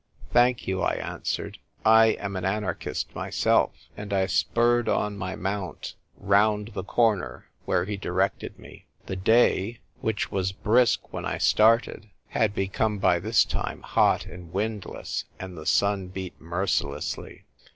[0.31, 5.93] "Thank you," I answered, "I am an anarchist myself" And I spurred on my mount,
[6.17, 8.87] round the corner where he directed me.
[9.05, 12.31] The day, which was brisk when I started, VIVE L'AN ARCHIE!
[12.31, 17.45] |5 had become by this time hot and windless, and the sun beat mercilessly.